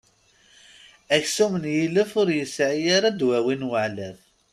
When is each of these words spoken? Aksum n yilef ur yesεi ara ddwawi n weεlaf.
Aksum 1.17 1.53
n 1.61 1.65
yilef 1.75 2.11
ur 2.21 2.29
yesεi 2.37 2.85
ara 2.97 3.09
ddwawi 3.13 3.55
n 3.57 3.67
weεlaf. 3.69 4.19